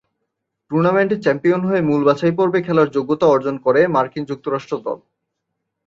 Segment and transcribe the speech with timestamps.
[0.71, 4.97] টুর্নামেন্টে চ্যাম্পিয়ন হয়ে মূল বাছাইপর্বে খেলার যোগ্যতা অর্জন করে মার্কিন যুক্তরাষ্ট্র দল।